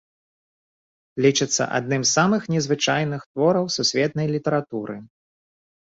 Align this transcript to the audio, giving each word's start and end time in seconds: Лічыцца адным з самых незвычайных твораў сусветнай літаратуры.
Лічыцца 1.25 1.67
адным 1.81 2.01
з 2.07 2.11
самых 2.17 2.41
незвычайных 2.55 3.21
твораў 3.31 3.65
сусветнай 3.79 4.27
літаратуры. 4.37 5.03